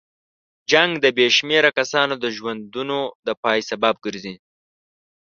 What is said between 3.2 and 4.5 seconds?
د پای سبب ګرځي.